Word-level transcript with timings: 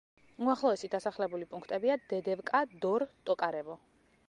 უახლოესი 0.45 0.89
დასახლებული 0.93 1.47
პუნქტებია: 1.51 1.99
დედევკა, 2.15 2.65
დორ, 2.87 3.09
ტოკარევო. 3.31 3.79